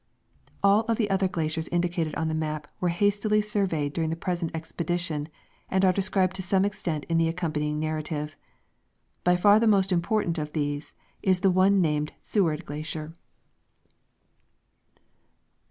f 0.47 0.53
All 0.63 0.79
of 0.87 0.97
the 0.97 1.11
other 1.11 1.27
glaciers 1.27 1.67
indicated 1.67 2.15
on 2.15 2.27
the 2.27 2.33
map 2.33 2.67
were 2.79 2.89
hastily 2.89 3.39
surveyed 3.39 3.93
during 3.93 4.09
the 4.09 4.15
present 4.15 4.49
expedition 4.55 5.29
and 5.69 5.85
are 5.85 5.93
described 5.93 6.35
to 6.37 6.41
some 6.41 6.65
extent 6.65 7.05
in 7.07 7.19
the 7.19 7.27
accompanying 7.27 7.77
narrative. 7.79 8.35
By 9.23 9.35
far 9.35 9.59
the 9.59 9.67
most 9.67 9.91
important 9.91 10.39
of 10.39 10.53
these 10.53 10.95
is 11.21 11.41
the 11.41 11.51
one 11.51 11.81
named 11.81 12.13
the 12.17 12.23
Seward 12.23 12.65
Glacier. 12.65 13.13